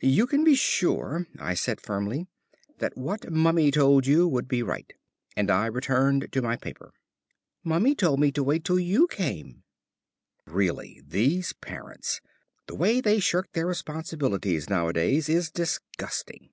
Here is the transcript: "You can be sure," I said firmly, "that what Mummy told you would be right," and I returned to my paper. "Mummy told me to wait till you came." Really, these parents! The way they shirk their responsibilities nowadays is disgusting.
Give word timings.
"You 0.00 0.28
can 0.28 0.44
be 0.44 0.54
sure," 0.54 1.26
I 1.40 1.54
said 1.54 1.80
firmly, 1.80 2.28
"that 2.78 2.96
what 2.96 3.28
Mummy 3.32 3.72
told 3.72 4.06
you 4.06 4.28
would 4.28 4.46
be 4.46 4.62
right," 4.62 4.92
and 5.36 5.50
I 5.50 5.66
returned 5.66 6.28
to 6.30 6.40
my 6.40 6.54
paper. 6.54 6.94
"Mummy 7.64 7.96
told 7.96 8.20
me 8.20 8.30
to 8.30 8.44
wait 8.44 8.62
till 8.64 8.78
you 8.78 9.08
came." 9.08 9.64
Really, 10.46 11.02
these 11.04 11.52
parents! 11.52 12.20
The 12.68 12.76
way 12.76 13.00
they 13.00 13.18
shirk 13.18 13.50
their 13.54 13.66
responsibilities 13.66 14.70
nowadays 14.70 15.28
is 15.28 15.50
disgusting. 15.50 16.50